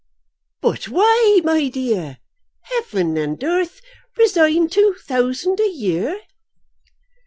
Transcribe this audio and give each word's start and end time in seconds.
"But 0.63 0.85
why, 0.87 1.41
my 1.43 1.67
dear? 1.67 2.17
Heaven 2.61 3.17
and 3.17 3.43
earth! 3.43 3.81
Resign 4.17 4.67
two 4.67 4.95
thousand 4.95 5.59
a 5.59 5.69
year!" 5.69 6.19